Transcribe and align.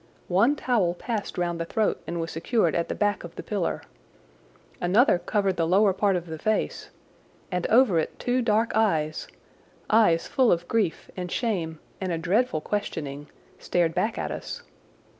One 0.29 0.55
towel 0.55 0.95
passed 0.95 1.37
round 1.37 1.59
the 1.61 1.65
throat 1.65 2.01
and 2.07 2.19
was 2.19 2.31
secured 2.31 2.73
at 2.73 2.89
the 2.89 2.95
back 2.95 3.23
of 3.23 3.35
the 3.35 3.43
pillar. 3.43 3.83
Another 4.81 5.19
covered 5.19 5.57
the 5.57 5.67
lower 5.67 5.93
part 5.93 6.15
of 6.15 6.25
the 6.25 6.39
face, 6.39 6.89
and 7.51 7.67
over 7.67 7.99
it 7.99 8.17
two 8.17 8.41
dark 8.41 8.71
eyes—eyes 8.73 10.25
full 10.25 10.51
of 10.51 10.67
grief 10.67 11.11
and 11.15 11.31
shame 11.31 11.77
and 12.01 12.11
a 12.11 12.17
dreadful 12.17 12.61
questioning—stared 12.61 13.93
back 13.93 14.17
at 14.17 14.31
us. 14.31 14.63